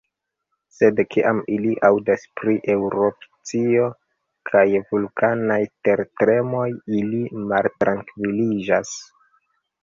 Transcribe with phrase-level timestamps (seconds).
[0.75, 3.89] Sed kiam ili aŭdas pri erupcioj
[4.51, 4.63] kaj
[4.95, 6.65] vulkanaj tertremoj,
[7.03, 7.21] ili
[7.53, 8.97] maltrankviliĝas.